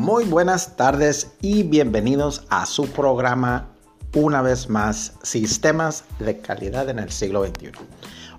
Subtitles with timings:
[0.00, 3.68] Muy buenas tardes y bienvenidos a su programa
[4.14, 7.72] una vez más Sistemas de Calidad en el siglo XXI.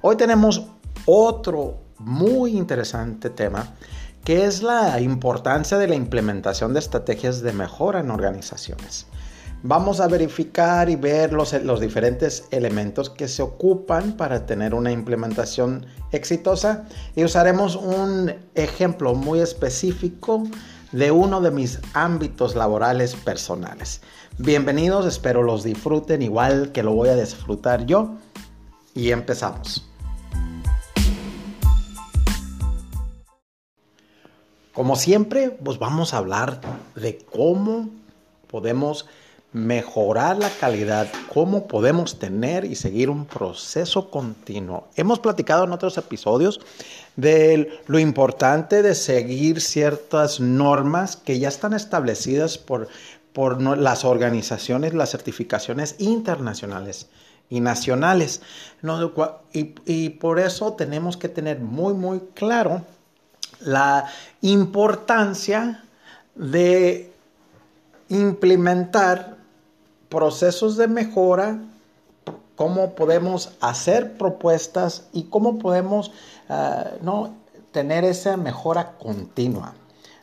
[0.02, 0.66] Hoy tenemos
[1.06, 3.76] otro muy interesante tema
[4.26, 9.06] que es la importancia de la implementación de estrategias de mejora en organizaciones.
[9.62, 14.92] Vamos a verificar y ver los, los, diferentes elementos que se ocupan para tener una
[14.92, 20.42] implementación exitosa y usaremos un ejemplo muy específico
[20.92, 24.02] de uno de mis ámbitos laborales personales.
[24.38, 28.16] Bienvenidos, espero los disfruten igual que lo voy a disfrutar yo
[28.94, 29.88] y empezamos.
[34.74, 36.62] Como siempre, pues vamos a hablar
[36.96, 37.90] de cómo
[38.48, 39.06] podemos
[39.54, 44.88] mejorar la calidad, cómo podemos tener y seguir un proceso continuo.
[44.96, 46.62] Hemos platicado en otros episodios
[47.18, 52.88] de lo importante de seguir ciertas normas que ya están establecidas por,
[53.34, 57.08] por las organizaciones, las certificaciones internacionales
[57.50, 58.42] y nacionales.
[59.52, 62.86] y, y por eso tenemos que tener muy, muy claro
[63.60, 64.06] la
[64.42, 65.84] importancia
[66.36, 67.12] de
[68.08, 69.41] implementar
[70.12, 71.58] procesos de mejora,
[72.58, 76.12] cómo podemos hacer propuestas y cómo podemos
[76.50, 77.34] uh, ¿no?
[77.72, 79.74] tener esa mejora continua.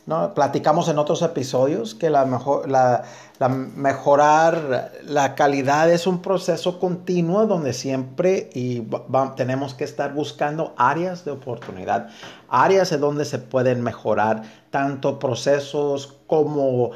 [0.09, 0.33] ¿No?
[0.33, 3.05] Platicamos en otros episodios que la, mejor, la,
[3.49, 8.89] mejorar la calidad es un proceso continuo donde siempre y
[9.37, 12.09] tenemos que estar buscando áreas de oportunidad,
[12.49, 16.93] áreas en donde se pueden mejorar tanto procesos como uh,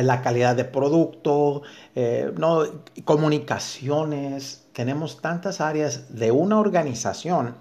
[0.00, 1.60] la calidad de producto,
[1.94, 2.62] eh, no,
[3.04, 4.64] comunicaciones.
[4.72, 7.54] Tenemos tantas áreas de una organización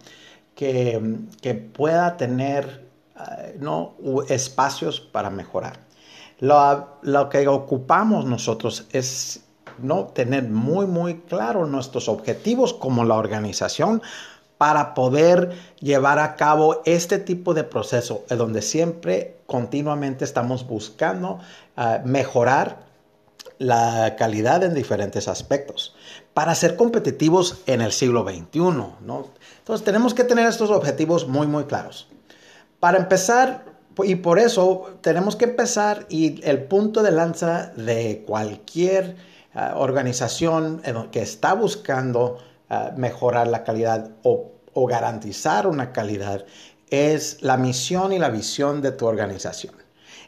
[0.55, 2.84] que, que pueda tener
[3.59, 3.95] ¿no?
[4.29, 5.79] espacios para mejorar.
[6.39, 9.41] Lo, lo, que ocupamos nosotros es
[9.79, 10.05] ¿no?
[10.07, 14.01] tener muy, muy claro nuestros objetivos como la organización
[14.57, 21.39] para poder llevar a cabo este tipo de proceso, donde siempre continuamente estamos buscando
[21.77, 22.85] uh, mejorar
[23.57, 25.95] la calidad en diferentes aspectos
[26.33, 28.59] para ser competitivos en el siglo XXI.
[29.01, 29.27] ¿no?
[29.59, 32.07] Entonces tenemos que tener estos objetivos muy, muy claros.
[32.85, 33.65] Para empezar,
[34.03, 39.15] y por eso tenemos que empezar y el punto de lanza de cualquier
[39.55, 42.37] uh, organización que está buscando
[42.69, 46.45] uh, mejorar la calidad o, o garantizar una calidad
[46.91, 49.73] es la misión y la visión de tu organización.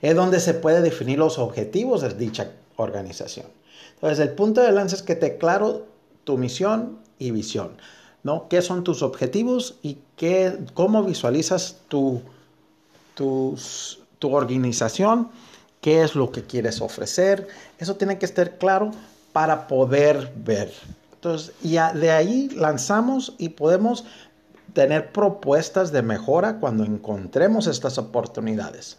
[0.01, 3.45] Es donde se puede definir los objetivos de dicha organización.
[3.93, 5.85] Entonces, el punto de lanza es que te claro
[6.23, 7.77] tu misión y visión,
[8.23, 8.47] ¿no?
[8.49, 12.23] ¿Qué son tus objetivos y qué, cómo visualizas tu,
[13.17, 13.57] tu
[14.21, 15.29] organización?
[15.81, 17.47] ¿Qué es lo que quieres ofrecer?
[17.77, 18.91] Eso tiene que estar claro
[19.33, 20.73] para poder ver.
[21.13, 24.05] Entonces, y de ahí lanzamos y podemos
[24.73, 28.97] tener propuestas de mejora cuando encontremos estas oportunidades.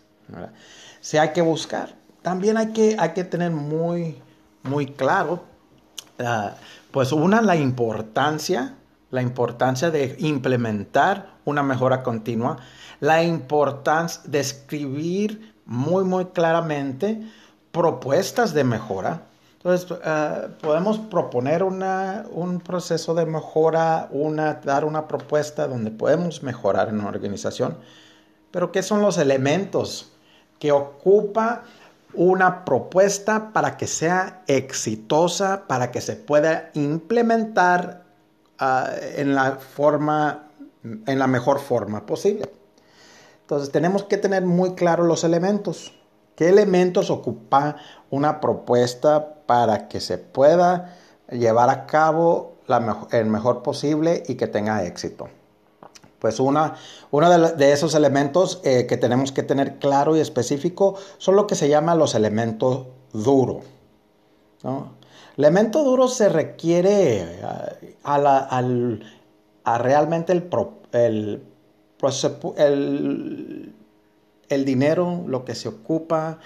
[1.01, 4.17] Si hay que buscar, también hay que, hay que tener muy,
[4.65, 5.45] muy claro,
[6.19, 6.51] uh,
[6.91, 8.75] pues una, la importancia,
[9.11, 12.59] la importancia de implementar una mejora continua,
[13.01, 17.23] la importancia de escribir muy, muy claramente
[17.73, 19.23] propuestas de mejora.
[19.57, 26.43] Entonces, uh, podemos proponer una, un proceso de mejora, una, dar una propuesta donde podemos
[26.43, 27.77] mejorar en una organización,
[28.51, 30.13] pero ¿qué son los elementos
[30.59, 31.65] que ocupa
[32.15, 38.08] una propuesta para que sea exitosa, para que se pueda implementar
[38.61, 40.49] uh, en la forma,
[40.85, 42.51] en la mejor forma posible.
[43.43, 45.95] Entonces tenemos que tener muy claros los elementos.
[46.37, 47.77] ¿Qué elementos ocupa
[48.11, 50.97] una propuesta para que se pueda
[51.31, 52.59] llevar a cabo
[53.11, 55.29] el mejor posible y que tenga éxito?
[56.19, 56.75] Pues una,
[57.11, 61.47] uno de, de, esos elementos eh, que tenemos que tener claro y específico son lo
[61.47, 63.65] que se llama los elementos duros.
[64.63, 64.98] ¿no?
[65.39, 69.03] Elemento duro se requiere eh, a, al,
[69.65, 70.51] realmente el,
[70.93, 71.43] el,
[72.57, 73.73] el,
[74.49, 76.39] el, dinero, lo que se ocupa,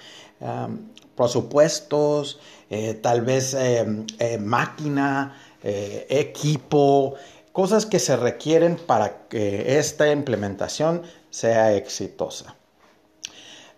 [1.15, 3.85] presupuestos, eh, tal vez eh,
[4.19, 7.15] eh, máquina, equipo,
[7.53, 12.57] cosas que se requieren para que esta implementación sea exitosa.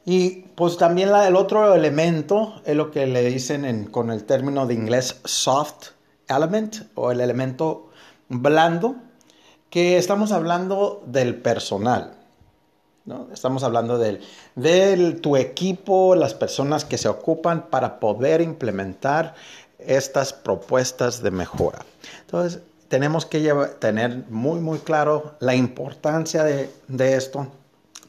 [0.06, 4.68] Y pues también el otro elemento es lo que le dicen en, con el término
[4.68, 5.88] de inglés soft
[6.28, 7.90] element o el elemento
[8.30, 8.96] blando,
[9.70, 12.14] que estamos hablando del personal.
[13.06, 13.28] ¿no?
[13.34, 14.22] Estamos hablando de
[14.56, 19.36] del, tu equipo, las personas que se ocupan para poder implementar
[19.80, 21.80] estas propuestas de mejora.
[22.22, 26.70] Entonces, tenemos que tener muy, muy claro la importancia de,
[27.16, 27.48] esto.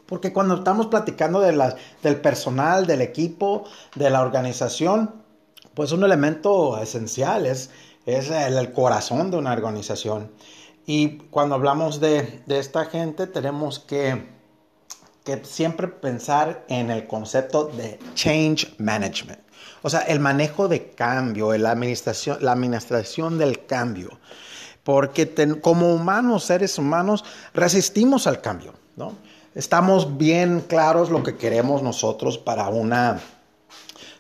[0.07, 3.65] Porque cuando estamos platicando de del personal, del equipo,
[3.97, 5.27] de la organización,
[5.75, 7.71] pues un elemento esencial es,
[8.07, 10.31] es el, corazón de una organización.
[10.87, 14.27] Y cuando hablamos de, esta gente, tenemos que,
[15.25, 19.41] que siempre pensar en el concepto de change management.
[19.83, 24.19] O sea, el manejo de cambio, la administración, la administración del cambio.
[24.83, 29.15] Porque como humanos, seres humanos, resistimos al cambio, ¿no?
[29.57, 33.21] Estamos bien claros lo que queremos nosotros para una,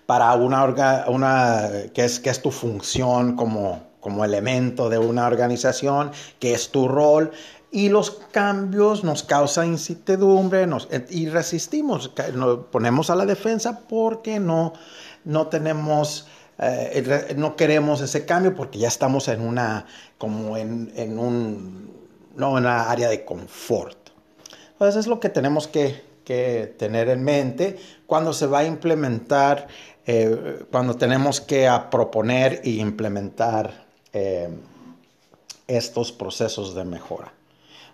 [0.07, 0.65] para una,
[1.09, 6.11] una que, es, que es tu función como, como elemento de una organización,
[6.41, 7.31] que es tu rol,
[7.71, 10.67] y los cambios nos causan incertidumbre
[11.11, 14.73] y resistimos, nos ponemos a la defensa porque no
[15.27, 16.29] no tenemos,
[16.59, 19.87] eh, no queremos ese cambio porque ya estamos en una,
[20.17, 21.93] como en, en un,
[22.37, 23.99] no, en una área de confort.
[24.77, 29.69] Entonces es lo que tenemos que, que tener en mente cuando se va a implementar,
[30.07, 34.51] eh, cuando tenemos que proponer e implementar eh,
[35.67, 37.33] estos procesos de mejora.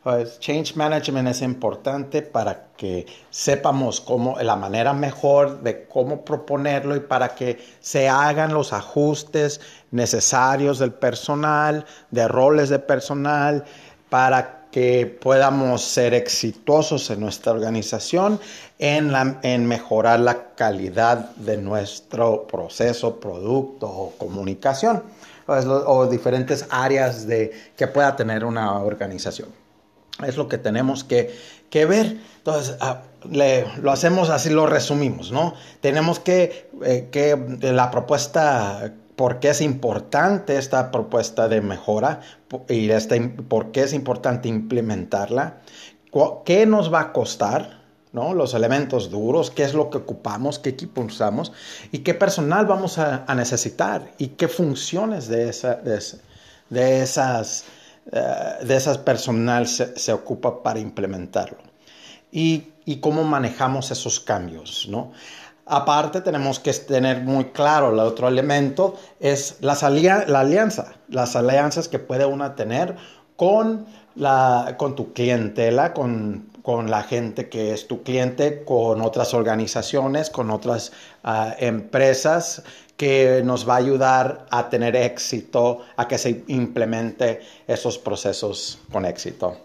[0.03, 6.97] Pues, change management es importante para que sepamos cómo, la manera mejor de cómo proponerlo
[6.97, 9.61] y para que se hagan los ajustes
[9.93, 13.65] necesarios del personal, de roles de personal,
[14.11, 18.41] para que podamos ser exitosos en nuestra organización
[18.79, 25.03] en, en mejorar la calidad de nuestro proceso, producto o comunicación
[25.47, 29.49] o, diferentes áreas de, que pueda tener una organización.
[30.25, 31.35] Es lo que tenemos que,
[31.71, 32.19] ver.
[32.39, 35.55] Entonces, ah, lo hacemos así, lo resumimos, ¿no?
[35.81, 42.21] Tenemos que, eh, que la propuesta, por qué es importante esta propuesta de mejora
[42.69, 45.61] y este, por qué es importante implementarla,
[46.45, 47.83] qué nos va a costar,
[48.13, 48.35] ¿no?
[48.35, 51.53] Los elementos duros, qué es lo que ocupamos, qué equipo usamos
[51.91, 57.65] y qué personal vamos a, necesitar y qué funciones de, esa, de esas
[58.11, 61.59] eh, de esas personal se, ocupa para implementarlo.
[62.33, 62.69] Y,
[63.01, 65.13] cómo manejamos esos cambios, ¿no?
[65.67, 71.89] Aparte tenemos que tener muy claro el otro elemento es las la alianza, las alianzas
[71.89, 72.97] que puede una tener
[73.37, 73.87] con,
[74.17, 80.31] la, con tu clientela, con, con la gente que es tu cliente, con otras organizaciones,
[80.31, 80.93] con otras
[81.23, 82.65] ah, empresas,
[82.97, 89.05] que nos va a ayudar a tener éxito, a que se implemente esos procesos con
[89.05, 89.57] éxito.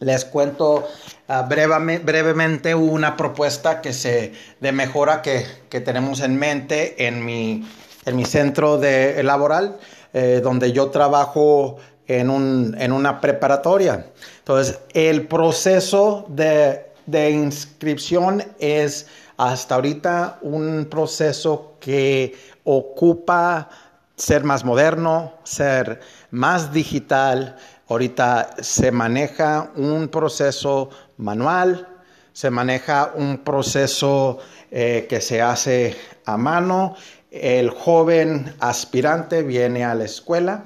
[0.00, 0.86] Les cuento
[1.28, 5.44] ah, brevemente una propuesta que se, de mejora que,
[5.80, 7.68] tenemos en mente en mi,
[8.04, 9.78] en mi centro de, laboral,
[10.12, 14.06] eh, donde yo trabajo en, un, en, una preparatoria.
[14.38, 19.06] Entonces, el proceso de, de inscripción es
[19.36, 23.68] hasta ahorita un proceso que ocupa
[24.16, 27.56] ser más moderno, ser más digital.
[27.88, 31.88] Ahorita se maneja un proceso manual,
[32.32, 34.38] se maneja un proceso
[34.70, 36.94] eh, que se hace a mano.
[37.30, 40.64] El joven aspirante viene a la escuela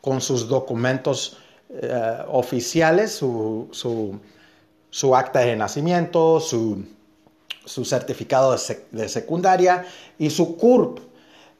[0.00, 1.36] con sus documentos
[1.68, 3.68] eh, oficiales, su,
[4.90, 6.84] su, acta de nacimiento, su,
[7.84, 8.56] certificado
[8.92, 9.84] de, secundaria
[10.18, 11.00] y su CURP.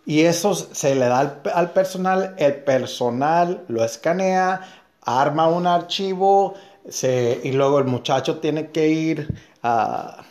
[0.07, 6.55] Y eso se le da al, personal, el personal lo escanea, arma un archivo
[7.03, 10.23] y luego el muchacho tiene que ir a,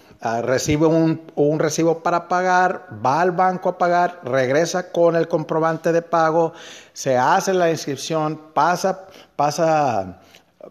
[0.44, 6.02] recibe un, recibo para pagar, va al banco a pagar, regresa con el comprobante de
[6.02, 6.54] pago,
[6.94, 10.20] se hace la inscripción, pasa, pasa,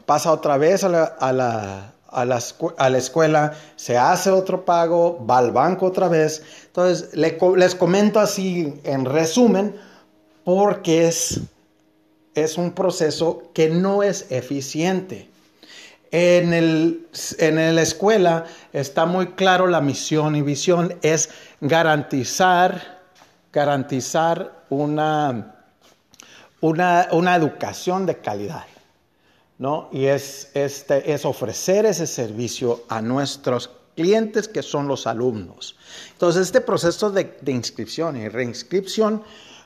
[0.06, 5.86] pasa otra vez a la, a la, escuela, se hace otro pago, va al banco
[5.86, 6.42] otra vez.
[6.66, 9.76] Entonces, les comento así en resumen,
[10.44, 11.40] porque es,
[12.34, 15.28] es un proceso que no es eficiente.
[16.10, 23.00] En, el, en la escuela está muy claro la misión y visión, es garantizar,
[23.52, 25.56] garantizar una,
[26.60, 28.64] una, una educación de calidad.
[29.58, 29.88] ¿no?
[29.92, 35.76] Y es, este, es ofrecer ese servicio a nuestros clientes que son los alumnos.
[36.12, 39.22] Entonces, este proceso de, inscripción y reinscripción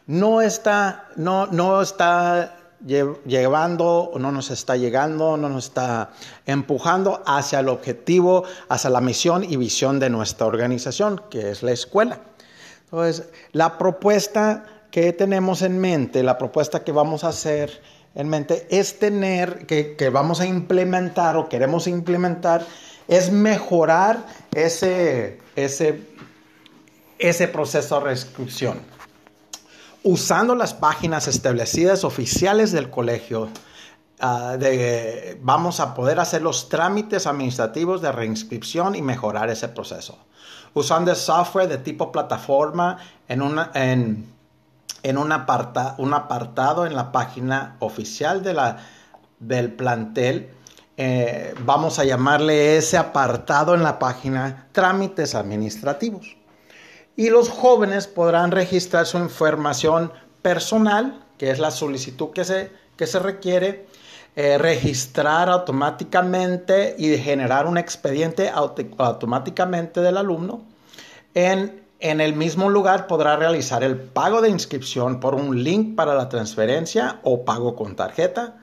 [0.07, 6.11] no está, no, no está llevando, no nos está llegando, no nos está
[6.47, 11.73] empujando hacia el objetivo, hacia la misión y visión de nuestra organización, que es la
[11.73, 12.21] escuela.
[12.85, 17.83] Entonces, la propuesta que tenemos en mente, la propuesta que vamos a hacer
[18.15, 22.65] en mente es tener, que, vamos a implementar o queremos implementar,
[23.07, 26.01] es mejorar ese, ese,
[27.19, 28.98] ese proceso de reinscripción.
[30.11, 33.51] Usando las páginas establecidas oficiales del colegio,
[34.21, 34.57] ah,
[35.43, 40.17] vamos a poder hacer los trámites administrativos de reinscripción y mejorar ese proceso.
[40.73, 42.97] Usando el software de tipo plataforma
[43.29, 43.59] en, un,
[45.31, 48.43] aparta, un apartado en la página oficial
[49.39, 50.49] del plantel,
[50.97, 56.39] eh, vamos a llamarle ese apartado en la página trámites administrativos.
[57.19, 63.09] Y los jóvenes podrán registrar su información personal, que es la solicitud que se, que
[63.09, 63.87] se requiere,
[64.37, 70.63] eh, registrar automáticamente y generar un expediente automáticamente del alumno.
[71.35, 76.15] En, en el mismo lugar podrá realizar el pago de inscripción por un link para
[76.15, 78.59] la transferencia o pago con tarjeta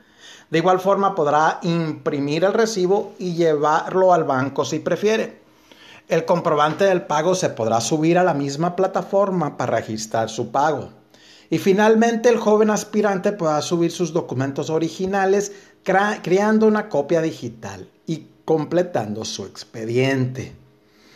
[0.50, 5.45] de igual forma podrá imprimir el recibo y llevarlo al banco si prefiere.
[6.08, 10.90] El comprobante del pago se podrá subir a la misma plataforma para registrar su pago.
[11.50, 15.52] Y finalmente el joven aspirante podrá subir sus documentos originales
[15.84, 20.54] creando una copia digital y completando su expediente.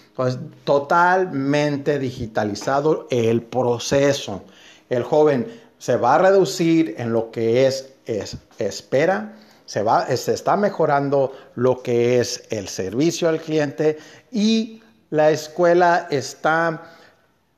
[0.10, 4.44] Entonces, totalmente digitalizado el proceso.
[4.90, 9.36] El joven se va a reducir en lo que es es, espera,
[9.70, 14.00] se, va, se está mejorando lo que es el servicio al cliente
[14.32, 16.96] y la escuela está,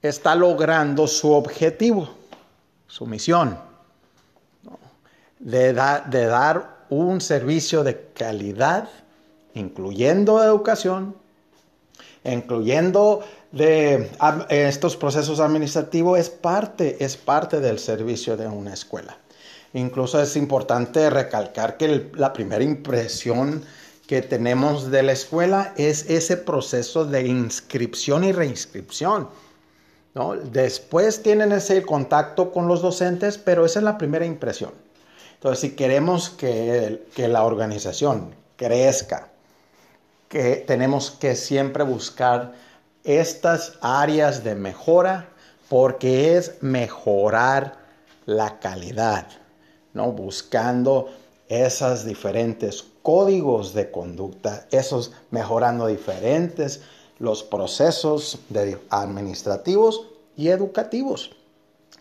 [0.01, 2.09] está logrando su objetivo,
[2.85, 3.57] su misión,
[5.39, 8.89] de, de dar un servicio de calidad,
[9.53, 11.15] incluyendo educación,
[12.25, 14.11] incluyendo de
[14.49, 19.20] estos procesos administrativos, es parte, es parte del servicio de una escuela.
[19.73, 23.63] Incluso es importante recalcar que la primera impresión
[24.05, 29.29] que tenemos de la escuela es ese proceso de inscripción y reinscripción.
[30.51, 34.73] Después tienen ese contacto con los docentes, pero esa es la primera impresión.
[35.35, 39.29] Entonces, si queremos que, que la organización crezca,
[40.27, 42.53] que tenemos que siempre buscar
[43.03, 45.29] estas áreas de mejora
[45.69, 47.77] porque es mejorar
[48.25, 49.27] la calidad.
[49.93, 50.11] ¿No?
[50.11, 51.09] Buscando
[51.49, 56.81] esos diferentes códigos de conducta, esos mejorando diferentes
[57.19, 58.39] los procesos
[58.89, 61.31] administrativos y educativos.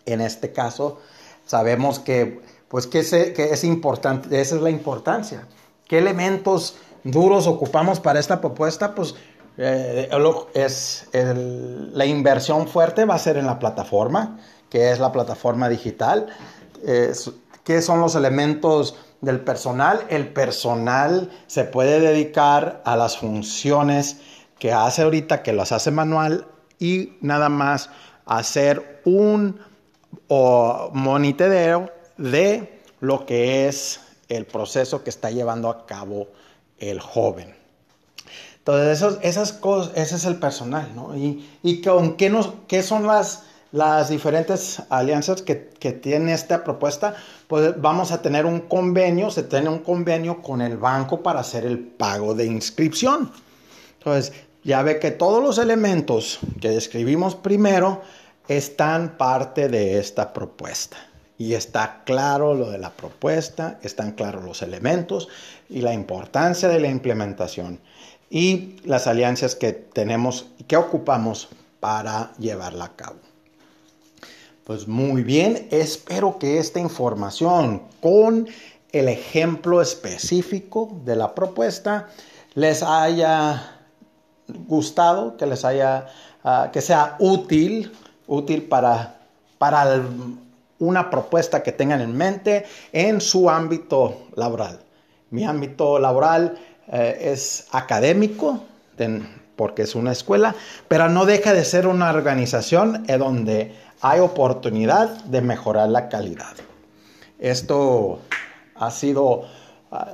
[0.06, 0.98] En este caso,
[1.46, 5.46] sabemos que, pues, que, es importante, esa es la importancia.
[5.86, 8.94] ¿Qué elementos duros ocupamos para esta propuesta?
[8.94, 9.14] Pues
[9.58, 10.08] eh,
[10.54, 14.38] es la inversión fuerte va a ser en la plataforma,
[14.70, 16.28] que es la plataforma digital.
[17.70, 20.04] ¿Qué son los elementos del personal?
[20.08, 24.16] El personal se puede dedicar a las funciones
[24.58, 26.48] que hace ahorita, que las hace manual,
[26.80, 27.88] y nada más
[28.26, 29.60] hacer un
[30.28, 36.26] monitoreo de lo que es el proceso que está llevando a cabo
[36.80, 37.54] el joven.
[38.58, 41.16] Entonces, esas cosas, ese es el personal, ¿no?
[41.16, 47.14] Y, y con qué, nos, qué son las las diferentes alianzas que, tiene esta propuesta,
[47.46, 51.64] pues vamos a tener un convenio, se tiene un convenio con el banco para hacer
[51.64, 53.30] el pago de inscripción.
[53.98, 54.32] Entonces,
[54.64, 58.02] ya ve que todos los elementos que describimos primero
[58.48, 60.96] están parte de esta propuesta.
[61.38, 65.28] Y está claro lo de la propuesta, están claros los elementos
[65.70, 67.80] y la importancia de la implementación
[68.28, 71.48] y las alianzas que tenemos y que ocupamos
[71.80, 73.29] para llevarla a cabo.
[74.70, 78.46] Pues muy bien, espero que esta información con
[78.92, 82.06] el ejemplo específico de la propuesta
[82.54, 83.80] les haya
[84.68, 86.06] gustado, que les haya,
[86.44, 87.90] ah, que sea útil,
[88.28, 89.18] útil para,
[89.58, 90.04] para
[90.78, 94.78] una propuesta que tengan en mente en su ámbito laboral.
[95.30, 98.60] Mi ámbito laboral eh, es académico,
[99.60, 100.54] porque es una escuela,
[100.88, 106.56] pero no deja de ser una organización donde hay oportunidad de mejorar la calidad.
[107.38, 108.20] Esto
[108.74, 109.42] ha sido
[109.92, 110.12] ah,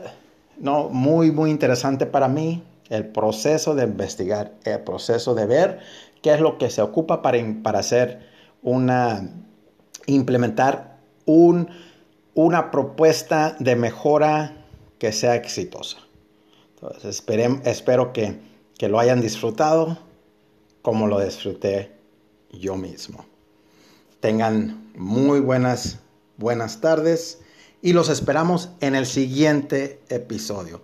[0.58, 5.78] no, muy, muy interesante para mí, el proceso de investigar, el proceso de ver
[6.22, 8.26] qué es lo que se ocupa para, para hacer
[8.64, 9.30] una,
[10.06, 11.68] implementar un,
[12.34, 14.56] una propuesta de mejora
[14.98, 15.98] que sea exitosa.
[16.74, 17.22] Entonces,
[17.64, 19.99] espero que, que lo hayan disfrutado
[20.83, 21.92] como lo disfruté
[22.52, 23.25] yo mismo.
[24.21, 25.99] Tengan muy buenas,
[26.37, 27.40] buenas tardes
[27.83, 30.83] y los esperamos en el siguiente episodio.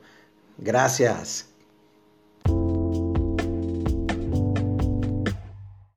[0.59, 1.52] Gracias.